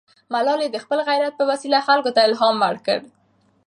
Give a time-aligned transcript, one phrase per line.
[0.33, 2.99] ملالۍ د خپل غیرت په وسیله خلکو ته الهام ورکړ.